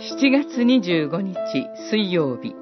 [0.00, 1.34] 7月25日
[1.90, 2.54] 水曜日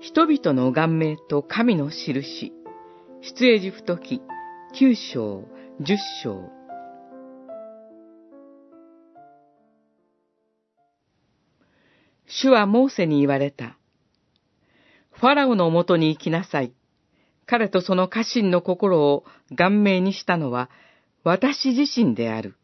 [0.00, 2.52] 人々の顔面と神の印
[3.22, 4.20] 出エジプト記
[4.74, 5.44] 9章
[5.80, 6.50] 10章
[12.26, 13.78] 主はモーセに言われた。
[15.12, 16.72] ファラオのもとに行きなさい。
[17.46, 19.24] 彼とその家臣の心を
[19.56, 20.68] 顔面にしたのは
[21.22, 22.56] 私自身である。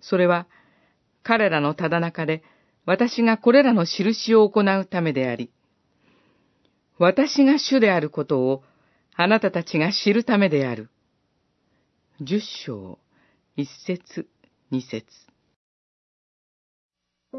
[0.00, 0.46] それは
[1.24, 2.44] 彼らのただ中で
[2.86, 5.50] 私がこれらの印を行うためであり、
[6.98, 8.62] 私が主であることを
[9.14, 10.88] あなたたちが知るためである。
[12.20, 12.98] 十章、
[13.56, 14.28] 一節、
[14.70, 15.06] 二節。
[17.32, 17.38] フ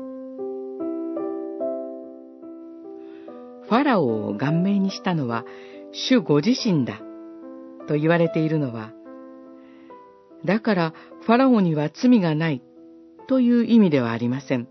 [3.75, 5.45] ァラオを顔面にしたのは
[5.93, 6.99] 主ご自身だ
[7.87, 8.91] と言われているのは、
[10.43, 12.61] だからファラオには罪がない
[13.27, 14.67] という意味ではありません。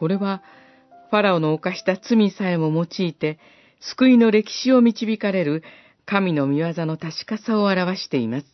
[0.00, 0.42] これは
[1.10, 3.38] ファラオの犯した罪さえも用いて
[3.80, 5.62] 救いの歴史を導かれる
[6.06, 8.46] 神の御業の確かさを表しています。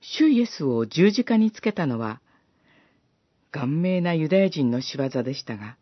[0.00, 2.20] 主イエスを十字架につけたのは、
[3.52, 5.76] 顔面なユダヤ人の仕業でしたが、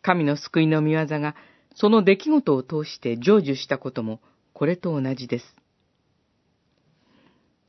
[0.00, 1.34] 神の救いの御業が
[1.74, 4.20] その出来事を通して成就したことも
[4.52, 5.56] これと同じです。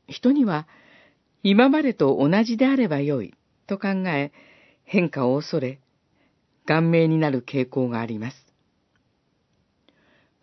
[0.06, 0.68] 人には
[1.42, 3.34] 今までと同じであればよい
[3.70, 4.32] と考え
[4.84, 5.78] 変化を恐れ
[6.66, 8.36] 顔面になる傾向があります。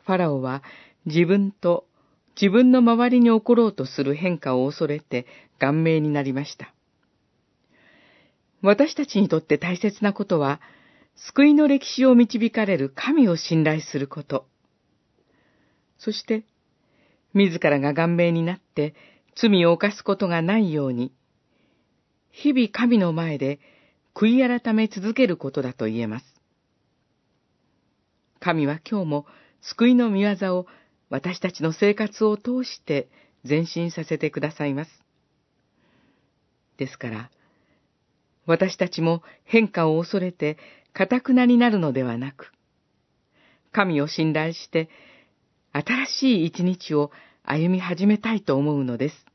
[0.05, 0.63] ファラオは
[1.05, 1.85] 自分と
[2.39, 5.25] 自分の周りに起ころうとする変化を恐れて
[5.59, 6.73] 顔面になりました。
[8.61, 10.61] 私たちにとって大切なことは、
[11.15, 14.45] 救いの歴史を導かれる神を信頼すること。
[15.97, 16.43] そして、
[17.33, 18.95] 自らが顔面になって
[19.35, 21.11] 罪を犯すことがないように、
[22.39, 23.59] 日々神の前で
[24.13, 26.25] 悔い改め続けることだと言えます。
[28.39, 29.25] 神は今日も
[29.61, 30.67] 救いの御業を
[31.09, 33.07] 私たちの生活を通して
[33.43, 34.91] 前進させてくださいます。
[36.77, 37.31] ですから、
[38.45, 40.57] 私たちも変化を恐れて
[40.93, 42.51] 堅くなになるのではなく、
[43.71, 44.89] 神を信頼して
[45.73, 47.09] 新しい一日を
[47.41, 49.25] 歩み始めたいと思うのです。